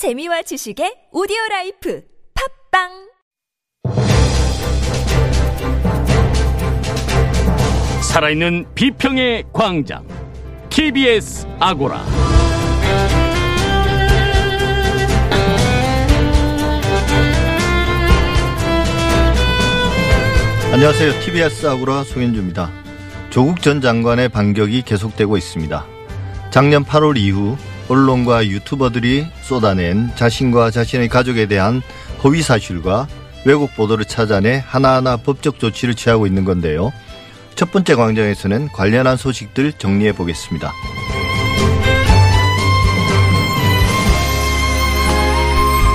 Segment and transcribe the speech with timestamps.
[0.00, 2.02] 재미와 지식의 오디오 라이프
[2.72, 2.88] 팟빵
[8.10, 10.08] 살아있는 비평의 광장
[10.70, 12.02] TBS 아고라
[20.72, 21.20] 안녕하세요.
[21.20, 22.70] TBS 아고라 송현주입니다.
[23.28, 25.86] 조국 전 장관의 반격이 계속되고 있습니다.
[26.50, 27.58] 작년 8월 이후
[27.90, 31.82] 언론과 유튜버들이 쏟아낸 자신과 자신의 가족에 대한
[32.22, 33.08] 허위 사실과
[33.44, 36.92] 왜곡 보도를 찾아내 하나하나 법적 조치를 취하고 있는 건데요.
[37.56, 40.72] 첫 번째 광장에서는 관련한 소식들 정리해 보겠습니다.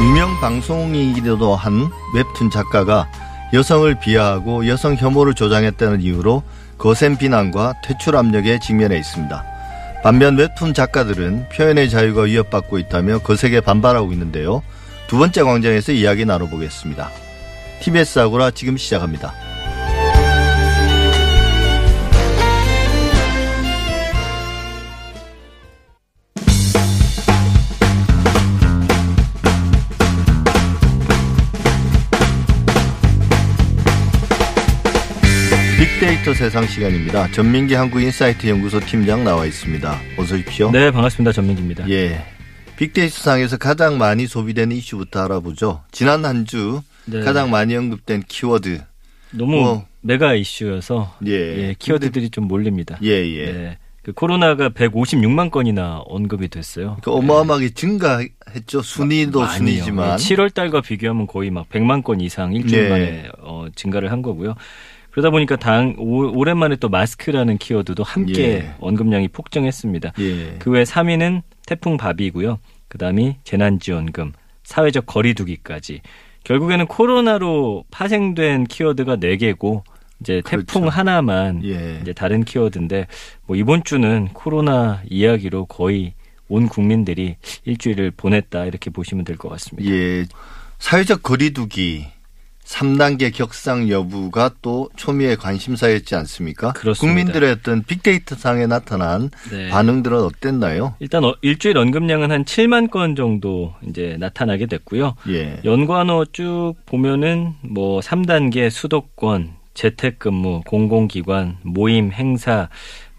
[0.04, 3.08] 유명 방송인이기도 한 웹툰 작가가
[3.54, 6.44] 여성을 비하하고 여성 혐오를 조장했다는 이유로
[6.78, 9.55] 거센 비난과 퇴출 압력에 직면해 있습니다.
[10.06, 14.62] 반면 웹툰 작가들은 표현의 자유가 위협받고 있다며 거세게 반발하고 있는데요.
[15.08, 17.10] 두 번째 광장에서 이야기 나눠보겠습니다.
[17.80, 19.34] TBS 아고라 지금 시작합니다.
[36.26, 37.32] 빅데이터 세상 시간입니다.
[37.32, 40.02] 전민기 한국인사이트 연구소 팀장 나와 있습니다.
[40.18, 40.72] 어서 오십시오.
[40.72, 41.32] 네, 반갑습니다.
[41.32, 41.88] 전민기입니다.
[41.92, 42.26] 예.
[42.78, 45.84] 빅데이터 상에서 가장 많이 소비되는 이슈부터 알아보죠.
[45.92, 47.20] 지난 한주 네.
[47.22, 48.82] 가장 많이 언급된 키워드.
[49.34, 49.86] 너무 뭐.
[50.02, 51.32] 메가 이슈여서 예.
[51.32, 52.98] 예, 키워드들이 좀 몰립니다.
[53.04, 53.46] 예, 예.
[53.52, 53.78] 네.
[54.02, 56.98] 그 코로나가 156만 건이나 언급이 됐어요.
[57.04, 58.82] 그 어마어마하게 증가했죠.
[58.82, 59.58] 순위도 많이요.
[59.58, 60.18] 순위지만.
[60.18, 62.90] 7월 달과 비교하면 거의 막 100만 건 이상 일주일 네.
[62.90, 64.56] 만에 어, 증가를 한 거고요.
[65.16, 68.76] 그러다 보니까 당 오, 오랜만에 또 마스크라는 키워드도 함께 예.
[68.82, 70.12] 언급량이 폭증했습니다.
[70.20, 70.56] 예.
[70.60, 72.60] 그외 3위는 태풍 바비고요.
[72.90, 74.34] 그다음이 재난지원금,
[74.64, 76.02] 사회적 거리두기까지.
[76.44, 79.86] 결국에는 코로나로 파생된 키워드가 4 개고
[80.20, 80.90] 이제 태풍 그렇죠.
[80.90, 82.00] 하나만 예.
[82.02, 83.08] 이제 다른 키워드인데
[83.48, 86.14] 뭐 이번 주는 코로나 이야기로 거의
[86.50, 89.90] 온 국민들이 일주일을 보냈다 이렇게 보시면 될 것 같습니다.
[89.90, 90.26] 예.
[90.80, 92.06] 사회적 거리두기
[92.66, 96.74] 3단계 격상 여부가 또 초미의 관심사였지 않습니까?
[96.74, 97.00] 그렇습니다.
[97.00, 99.70] 국민들의 어떤 빅데이터 상에 나타난 네.
[99.70, 100.96] 반응들은 어땠나요?
[101.00, 105.16] 일단 어, 일주일 언급량은 한 7만 건 정도 이제 나타나게 됐고요.
[105.30, 105.60] 예.
[105.64, 112.70] 연관어 쭉 보면은 뭐 3단계 수도권, 재택근무, 공공기관, 모임, 행사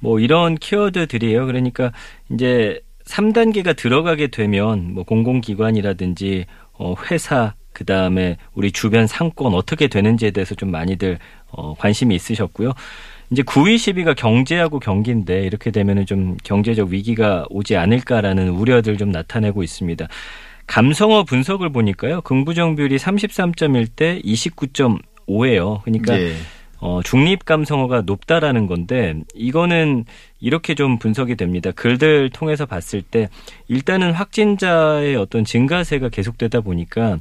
[0.01, 1.47] 뭐 이런 키워드들이에요.
[1.47, 1.93] 그러니까
[2.33, 10.31] 이제 3단계가 들어가게 되면 뭐 공공기관이라든지 어 회사 그 다음에 우리 주변 상권 어떻게 되는지에
[10.31, 11.19] 대해서 좀 많이들
[11.51, 12.73] 어 관심이 있으셨고요.
[13.31, 19.63] 이제 9위 10위가 경제하고 경기인데 이렇게 되면은 좀 경제적 위기가 오지 않을까라는 우려들 좀 나타내고
[19.63, 20.09] 있습니다.
[20.67, 22.23] 감성어 분석을 보니까요.
[22.23, 25.83] 긍부정 비율이 33.1대 29.5예요.
[25.83, 26.33] 그러니까 예.
[26.79, 30.05] 어, 중립 감성어가 높다라는 건데 이거는
[30.41, 31.71] 이렇게 좀 분석이 됩니다.
[31.73, 33.29] 글들 통해서 봤을 때
[33.69, 37.19] 일단은 확진자의 어떤 증가세가 계속되다 보니까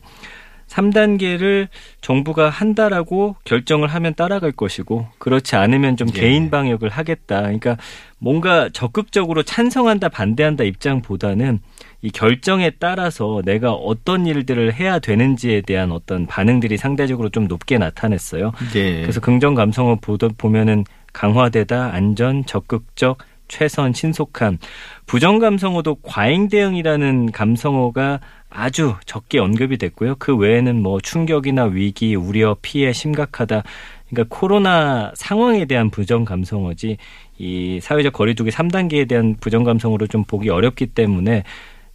[0.67, 1.67] 3단계를
[2.01, 6.19] 정부가 한다라고 결정을 하면 따라갈 것이고 그렇지 않으면 좀 예.
[6.19, 7.41] 개인 방역을 하겠다.
[7.41, 7.77] 그러니까
[8.17, 11.59] 뭔가 적극적으로 찬성한다 반대한다 입장보다는
[12.01, 18.51] 이 결정에 따라서 내가 어떤 일들을 해야 되는지에 대한 어떤 반응들이 상대적으로 좀 높게 나타냈어요.
[18.75, 19.01] 예.
[19.01, 19.99] 그래서 긍정 감성어
[20.37, 20.83] 보면은
[21.13, 23.17] 강화되다, 안전, 적극적,
[23.47, 24.57] 최선, 신속함.
[25.05, 28.19] 부정 감성어도 과잉 대응이라는 감성어가
[28.49, 30.15] 아주 적게 언급이 됐고요.
[30.17, 33.63] 그 외에는 뭐 충격이나 위기, 우려, 피해 심각하다.
[34.09, 36.97] 그러니까 코로나 상황에 대한 부정 감성어지
[37.37, 41.43] 이 사회적 거리두기 3단계에 대한 부정 감성어로 좀 보기 어렵기 때문에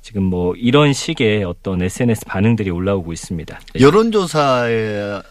[0.03, 3.61] 지금 뭐 이런 식의 어떤 SNS 반응들이 올라오고 있습니다.
[3.75, 3.81] 네.
[3.81, 5.23] 여론조사가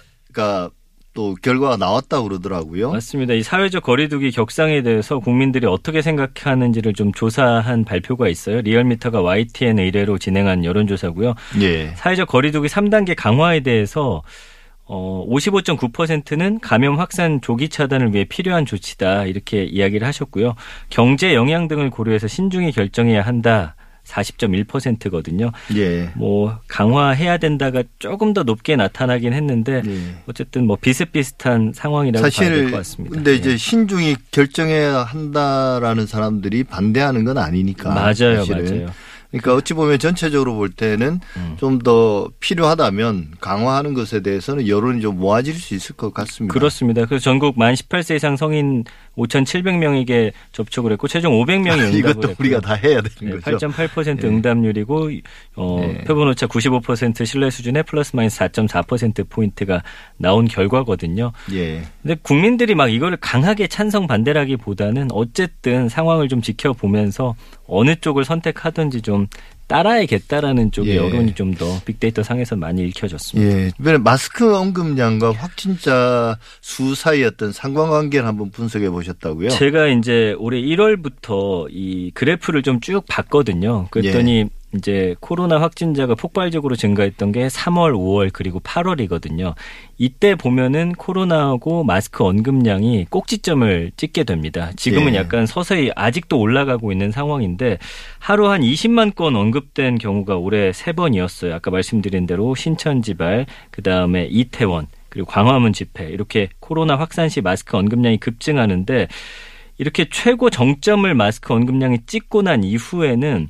[1.19, 2.91] 또 결과가 나왔다고 그러더라고요.
[2.91, 3.33] 맞습니다.
[3.33, 8.61] 이 사회적 거리두기 격상에 대해서 국민들이 어떻게 생각하는지를 좀 조사한 발표가 있어요.
[8.61, 11.33] 리얼미터가 YTN 의뢰로 진행한 여론조사고요.
[11.59, 11.87] 예.
[11.97, 14.23] 사회적 거리두기 3단계 강화에 대해서
[14.85, 20.55] 어 55.9%는 감염 확산 조기 차단을 위해 필요한 조치다 이렇게 이야기를 하셨고요.
[20.89, 23.75] 경제 영향 등을 고려해서 신중히 결정해야 한다.
[24.09, 25.51] 40.1%거든요.
[25.75, 26.09] 예.
[26.15, 29.99] 뭐 강화해야 된다가 조금 더 높게 나타나긴 했는데 예.
[30.27, 33.15] 어쨌든 뭐 비슷비슷한 상황이라고 봐야 될 사실 것 같습니다.
[33.15, 33.57] 근데 이제 예.
[33.57, 37.89] 신중히 결정해야 한다라는 사람들이 반대하는 건 아니니까.
[37.93, 38.65] 맞아요, 사실은.
[38.65, 38.89] 맞아요.
[39.31, 41.55] 그러니까 어찌 보면 전체적으로 볼 때는 음.
[41.59, 46.51] 좀더 필요하다면 강화하는 것에 대해서는 여론이 좀 모아질 수 있을 것 같습니다.
[46.51, 47.05] 그렇습니다.
[47.05, 48.85] 그래서 전국 만 18세 이상 성인
[49.19, 52.35] 5,700명에게 접촉을 했고 최종 500명이 응답을 이것도 했고요.
[52.39, 53.67] 우리가 다 해야 되는 네, 거죠.
[53.67, 54.27] 8.8% 예.
[54.27, 55.11] 응답률이고
[55.55, 56.03] 어, 예.
[56.03, 59.83] 표본 오차 95% 신뢰 수준에 플러스 마이너스 4.4% 포인트가
[60.17, 61.31] 나온 결과거든요.
[61.53, 61.83] 예.
[62.01, 67.35] 근데 국민들이 막 이거를 강하게 찬성 반대라기보다는 어쨌든 상황을 좀 지켜보면서
[67.67, 69.27] 어느 쪽을 선택하든지 좀
[69.69, 70.97] 따라야겠다라는 쪽의 예.
[70.97, 73.57] 여론이 좀 더 빅데이터 상에서 많이 읽혀졌습니다.
[73.57, 73.71] 예.
[73.79, 79.49] 이번에 마스크 언급량과 확진자 수 사이 어떤 상관관계를 한번 분석해 보셨다고요?
[79.49, 83.87] 제가 이제 올해 1월부터 이 그래프를 좀 쭉 봤거든요.
[83.91, 84.49] 그랬더니 예.
[84.75, 89.55] 이제 코로나 확진자가 폭발적으로 증가했던 게 3월, 5월 그리고 8월이거든요.
[89.97, 94.71] 이때 보면은 코로나하고 마스크 언급량이 꼭지점을 찍게 됩니다.
[94.75, 95.17] 지금은 예.
[95.17, 97.79] 약간 서서히 아직도 올라가고 있는 상황인데
[98.19, 101.55] 하루 한 20만 건 언급된 경우가 올해 세 번이었어요.
[101.55, 107.75] 아까 말씀드린 대로 신천지발, 그 다음에 이태원, 그리고 광화문 집회 이렇게 코로나 확산 시 마스크
[107.75, 109.07] 언급량이 급증하는데
[109.79, 113.49] 이렇게 최고 정점을 마스크 언급량이 찍고 난 이후에는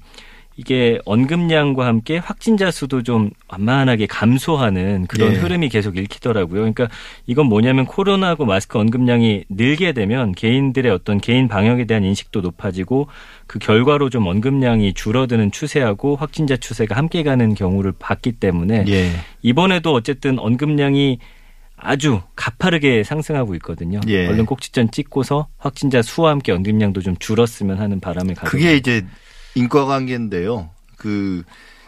[0.59, 5.38] 이게 언급량과 함께 확진자 수도 좀 완만하게 감소하는 그런 예.
[5.38, 6.59] 흐름이 계속 읽히더라고요.
[6.59, 6.89] 그러니까
[7.27, 13.07] 이건 뭐냐면 코로나하고 마스크 언급량이 늘게 되면 개인들의 어떤 개인 방역에 대한 인식도 높아지고
[13.47, 19.11] 그 결과로 좀 언급량이 줄어드는 추세하고 확진자 추세가 함께 가는 경우를 봤기 때문에 예.
[19.41, 21.19] 이번에도 어쨌든 언급량이
[21.77, 24.01] 아주 가파르게 상승하고 있거든요.
[24.09, 24.27] 예.
[24.27, 29.06] 얼른 꼭지점 찍고서 확진자 수와 함께 언급량도 좀 줄었으면 하는 바람을 가지고 그게 이제
[29.59, 30.69] 인과관계인데요.
[30.97, 31.44] 그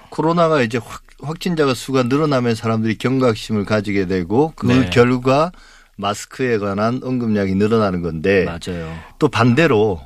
[0.09, 4.89] 코로나가 이제 확, 확진자가 수가 늘어나면 사람들이 경각심을 가지게 되고 그 네.
[4.89, 5.51] 결과
[5.95, 8.97] 마스크에 관한 언급량이 늘어나는 건데 맞아요.
[9.19, 10.01] 또 반대로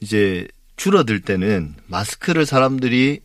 [0.00, 3.20] 이제 줄어들 때는 마스크를 사람들이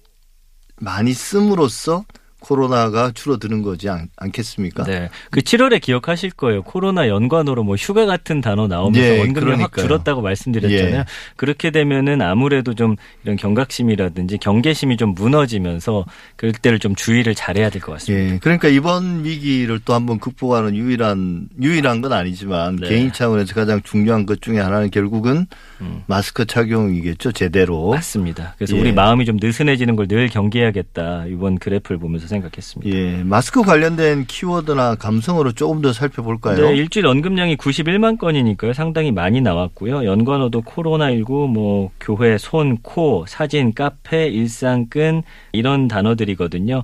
[0.77, 2.05] 많이 씀으로써
[2.39, 4.83] 코로나가 줄어드는 거지 않, 않겠습니까?
[4.83, 5.09] 네.
[5.31, 6.61] 그 7월에 기억하실 거예요.
[6.63, 9.85] 코로나 연관으로 뭐 휴가 같은 단어 나오면서 예, 확 그러니까요.
[9.85, 10.99] 줄었다고 말씀드렸잖아요.
[10.99, 11.05] 예.
[11.35, 16.05] 그렇게 되면은 아무래도 좀 이런 경각심이라든지 경계심이 좀 무너지면서
[16.35, 18.33] 그럴 때를 좀 주의를 잘해야 될 것 같습니다.
[18.35, 22.89] 예, 그러니까 이번 위기를 또 한번 극복하는 유일한 유일한 건 아니지만 네.
[22.89, 25.45] 개인 차원에서 가장 중요한 것 중에 하나는 결국은
[25.81, 26.03] 음.
[26.07, 27.91] 마스크 착용이겠죠, 제대로.
[27.91, 28.55] 맞습니다.
[28.57, 28.79] 그래서 예.
[28.81, 31.25] 우리 마음이 좀 느슨해지는 걸 늘 경계해야겠다.
[31.27, 32.97] 이번 그래프를 보면서 생각했습니다.
[32.97, 36.69] 예, 마스크 관련된 키워드나 감성으로 조금 더 살펴볼까요?
[36.69, 38.71] 네, 일주일 언급량이 91만 건이니까요.
[38.71, 40.05] 상당히 많이 나왔고요.
[40.05, 46.83] 연관어도 코로나19, 뭐 교회, 손, 코, 사진, 카페, 일상끈 이런 단어들이거든요.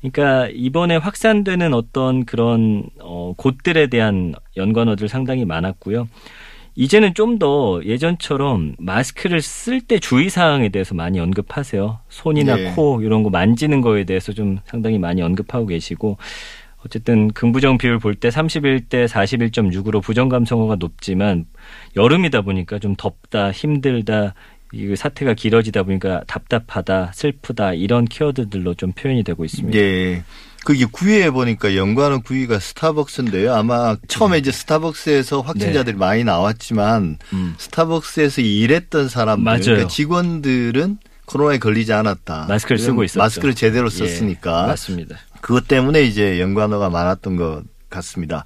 [0.00, 6.08] 그러니까 이번에 확산되는 어떤 그런 어 곳들에 대한 연관어들 상당히 많았고요.
[6.76, 11.98] 이제는 좀 더 예전처럼 마스크를 쓸 때 주의 사항에 대해서 많이 언급하세요.
[12.08, 12.72] 손이나 네.
[12.74, 16.16] 코 이런 거 만지는 거에 대해서 좀 상당히 많이 언급하고 계시고
[16.84, 21.44] 어쨌든 긍부정 비율 볼 때 31대 41.6으로 부정 감성어가 높지만
[21.96, 24.34] 여름이다 보니까 좀 덥다, 힘들다,
[24.72, 29.78] 이 사태가 길어지다 보니까 답답하다, 슬프다 이런 키워드들로 좀 표현이 되고 있습니다.
[29.78, 30.22] 예.
[30.66, 33.54] 그게 구위에 보니까 연관어 구위가 스타벅스인데요.
[33.54, 37.36] 아마 처음에 이제 스타벅스에서 확진자들이 많이 나왔지만 네.
[37.36, 37.54] 음.
[37.56, 39.60] 스타벅스에서 일했던 사람들, 맞아요.
[39.62, 42.46] 그러니까 직원들은 코로나에 걸리지 않았다.
[42.48, 43.20] 마스크를 쓰고 있었죠.
[43.20, 45.16] 마스크를 제대로 예, 썼으니까 맞습니다.
[45.40, 48.44] 그것 때문에 이제 연관어가 많았던 것 같습니다.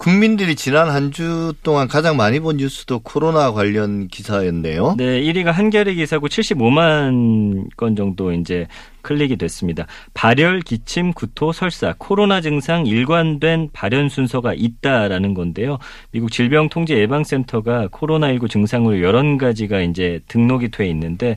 [0.00, 4.94] 국민들이 지난 한 주 동안 가장 많이 본 뉴스도 코로나 관련 기사였네요.
[4.96, 8.66] 네, 1위가 한겨레 기사고 75만 건 정도 이제
[9.02, 9.86] 클릭이 됐습니다.
[10.14, 15.78] 발열, 기침, 구토, 설사, 코로나 증상 일관된 발현 순서가 있다라는 건데요.
[16.12, 21.36] 미국 질병통제예방센터가 코로나19 증상으로 여러 가지가 이제 등록이 돼 있는데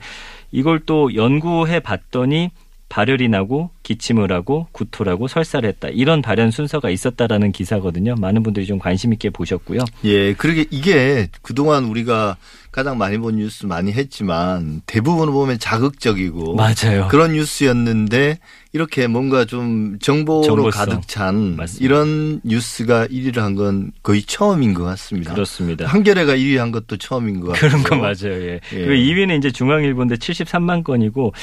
[0.51, 2.51] 이걸 또 연구해 봤더니
[2.93, 5.87] 발열이 나고 기침을 하고 구토를 하고 설사를 했다.
[5.87, 8.13] 이런 발현 순서가 있었다라는 기사거든요.
[8.19, 9.79] 많은 분들이 좀 관심 있게 보셨고요.
[10.05, 12.37] 예, 그러게 이게 그동안 우리가
[12.71, 17.07] 가장 많이 본 뉴스 많이 했지만 대부분을 보면 자극적이고 맞아요.
[17.09, 18.37] 그런 뉴스였는데
[18.73, 20.71] 이렇게 뭔가 좀 정보로 정보성.
[20.71, 21.83] 가득 찬 맞습니다.
[21.83, 25.33] 이런 뉴스가 1위를 한 건 거의 처음인 것 같습니다.
[25.33, 25.85] 그렇습니다.
[25.87, 27.69] 한겨레가 1위 한 것도 처음인 것 같아요.
[27.69, 28.39] 그런 거 맞아요.
[28.43, 28.53] 예.
[28.53, 28.59] 예.
[28.85, 31.33] 그리고 2위는 이제 중앙일보인데 73만 건이고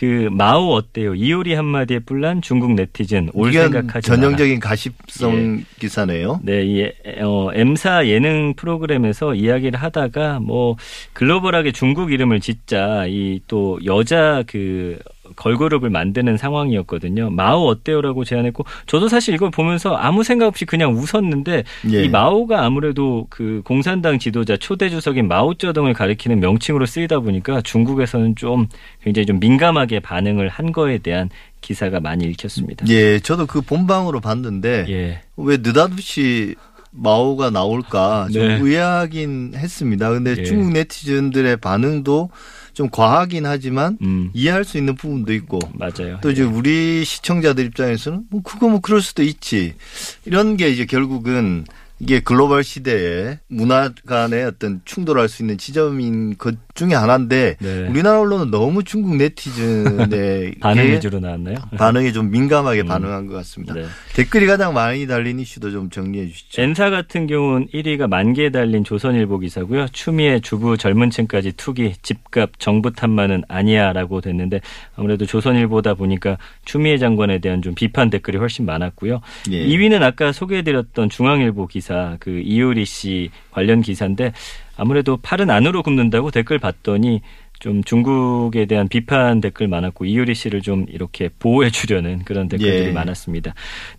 [0.00, 1.14] 그 마오 어때요?
[1.14, 5.64] 이효리 한마디에 뿔난 중국 네티즌 올 생각하지 전형적인 가십성 예.
[5.78, 6.40] 기사네요.
[6.42, 6.90] 네, 이
[7.20, 10.76] 어, M사 예능 프로그램에서 이야기를 하다가 뭐
[11.12, 14.98] 글로벌하게 중국 이름을 짓자 이 또 여자 그
[15.36, 17.30] 걸그룹을 만드는 상황이었거든요.
[17.30, 22.04] 마오 어때요라고 제안했고 저도 사실 이걸 보면서 아무 생각 없이 그냥 웃었는데 예.
[22.04, 28.66] 이 마오가 아무래도 그 공산당 지도자 초대 주석인 마오쩌둥을 가리키는 명칭으로 쓰이다 보니까 중국에서는 좀
[29.02, 32.86] 굉장히 좀 민감하게 반응을 한 거에 대한 기사가 많이 읽혔습니다.
[32.88, 35.20] 예, 저도 그 본방으로 봤는데 예.
[35.36, 36.54] 왜 느닷없이
[36.92, 38.58] 마오가 나올까 좀 네.
[38.60, 40.10] 의아하긴 했습니다.
[40.10, 40.44] 근데 예.
[40.44, 42.30] 중국 네티즌들의 반응도
[42.72, 46.18] 좀 과하긴 하지만 음, 이해할 수 있는 부분도 있고 맞아요.
[46.22, 49.74] 또 이제 우리 시청자들 입장에서는 뭐 그거 뭐 그럴 수도 있지.
[50.24, 51.64] 이런 게 이제 결국은
[51.98, 57.86] 이게 글로벌 시대에 문화 간의 어떤 충돌할 수 있는 지점인 것 중에 하나인데 네.
[57.88, 61.56] 우리나라 언론은 너무 중국 네티즌의 반응 게 위주로 나왔나요?
[61.76, 63.74] 반응에 좀 민감하게 반응한 것 같습니다.
[63.74, 63.84] 네.
[64.14, 66.62] 댓글이 가장 많이 달린 이슈도 좀 정리해 주시죠.
[66.62, 69.88] 엔사 같은 경우는 1위가 만 개에 달린 조선일보 기사고요.
[69.88, 74.60] 추미애 주부 젊은층까지 투기 집값 정부 탓만은 아니야라고 됐는데
[74.96, 79.20] 아무래도 조선일보다 보니까 추미애 장관에 대한 좀 비판 댓글이 훨씬 많았고요.
[79.50, 79.66] 예.
[79.66, 84.32] 2위는 아까 소개해드렸던 중앙일보 기사 그 이효리 씨 관련 기사인데
[84.80, 87.20] 아무래도 팔은 안으로 굽는다고 댓글 봤더니
[87.58, 92.90] 좀 중국에 대한 비판 댓글 많았고 이효리 씨를 좀 이렇게 보호해 주려는 그런 댓글들이 예.
[92.90, 93.52] 많았습니다.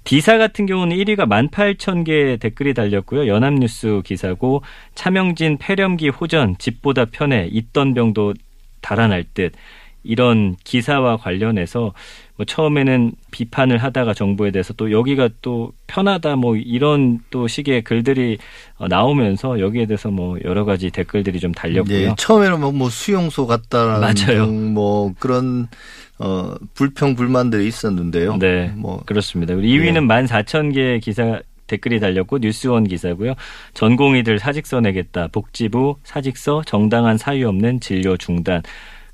[0.03, 3.27] 디사 같은 경우는 1위가 18,000개 댓글이 달렸고요.
[3.27, 4.63] 연합뉴스 기사고
[4.95, 8.33] 차명진 폐렴기 호전 집보다 편해 있던 병도
[8.81, 9.53] 달아날 듯
[10.03, 11.93] 이런 기사와 관련해서
[12.41, 18.39] 뭐 처음에는 비판을 하다가 정부에 대해서 또 여기가 또 편하다 뭐 이런 또 식의 글들이
[18.77, 21.95] 어, 나오면서 여기에 대해서 뭐 여러 가지 댓글들이 좀 달렸고요.
[21.95, 24.47] 예, 처음에는 뭐, 뭐 수용소 같다라는 맞아요.
[24.47, 25.67] 등뭐 그런
[26.17, 28.37] 어 불평 불만들이 있었는데요.
[28.37, 29.53] 네, 뭐 그렇습니다.
[29.53, 33.35] 그리고 2위는 14,000개 기사 댓글이 달렸고 뉴스원 기사고요.
[33.75, 35.27] 전공의들 사직서 내겠다.
[35.27, 38.63] 복지부 사직서 정당한 사유 없는 진료 중단.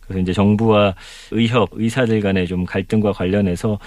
[0.08, 0.96] 그래서 이제 정부와
[1.32, 3.80] 의협 의사들 간의 좀 갈등과 관련해서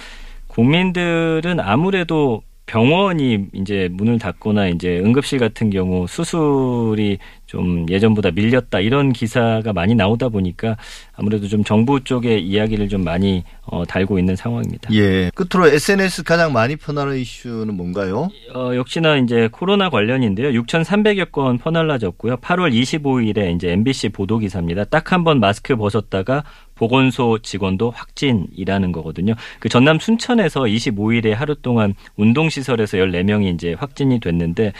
[0.48, 2.42] 국민들은 아무래도
[2.74, 9.96] 병원이 이제 문을 닫거나 이제 응급실 같은 경우 수술이 좀 예전보다 밀렸다 이런 기사가 많이
[9.96, 10.76] 나오다 보니까
[11.16, 14.94] 아무래도 좀 정부 쪽의 이야기를 좀 많이 어, 달고 있는 상황입니다.
[14.94, 15.32] 예.
[15.34, 18.28] 끝으로 SNS 가장 많이 퍼나는 이슈는 뭔가요?
[18.54, 20.50] 어, 역시나 이제 코로나 관련인데요.
[20.62, 22.36] 6,300여 건 퍼날라졌고요.
[22.36, 24.84] 8월 25일에 이제 MBC 보도 기사입니다.
[24.84, 26.44] 딱 한 번 마스크 벗었다가
[26.80, 29.34] 보건소 직원도 확진이라는 거거든요.
[29.58, 34.72] 그 전남 순천에서 25일에 하루 동안 운동시설에서 14명이 이제 확진이 됐는데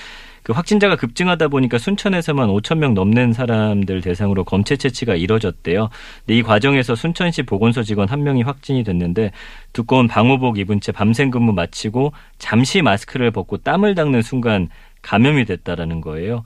[0.43, 5.91] 그 확진자가 급증하다 보니까 순천에서만 5천 명 넘는 사람들 대상으로 검체 채취가 이뤄졌대요.
[6.21, 9.33] 근데 이 과정에서 순천시 보건소 직원 한 명이 확진이 됐는데
[9.75, 14.71] 두꺼운 방호복 입은 채 밤샘 근무 마치고 잠시 마스크를 벗고 땀을 닦는 순간
[15.03, 16.45] 감염이 됐다라는 거예요.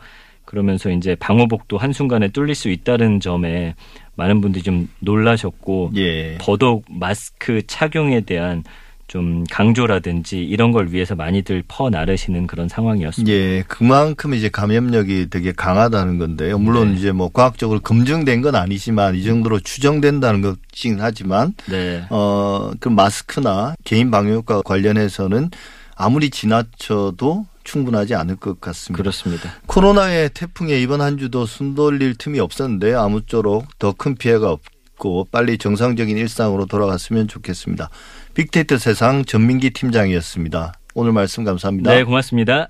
[0.54, 3.74] 그러면서 이제 방호복도 한순간에 뚫릴 수 있다는 점에
[4.14, 6.38] 많은 분들이 좀 놀라셨고 예.
[6.40, 8.62] 더더욱 마스크 착용에 대한
[9.08, 13.32] 좀 강조라든지 이런 걸 위해서 많이들 퍼 나르시는 그런 상황이었습니다.
[13.32, 16.58] 예, 그만큼 이제 감염력이 되게 강하다는 건데요.
[16.58, 16.98] 물론 네.
[16.98, 22.04] 이제 뭐 과학적으로 검증된 건 아니지만 이 정도로 추정된다는 것이긴 하지만 네.
[22.10, 25.50] 어, 그 마스크나 개인 방역과 관련해서는
[25.96, 28.96] 아무리 지나쳐도 충분하지 않을 것 같습니다.
[29.02, 29.50] 그렇습니다.
[29.66, 35.58] 코로나의 태풍에 이번 한 주도 숨 돌릴 틈이 없었는데 아무쪼록 더 큰 피해가 없고 빨리
[35.58, 37.90] 정상적인 일상으로 돌아갔으면 좋겠습니다.
[38.34, 40.74] 빅데이터 세상 전민기 팀장이었습니다.
[40.94, 41.90] 오늘 말씀 감사합니다.
[41.92, 42.68] 네, 고맙습니다.